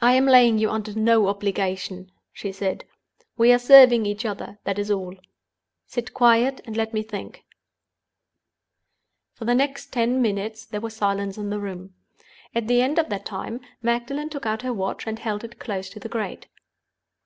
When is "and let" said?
6.64-6.94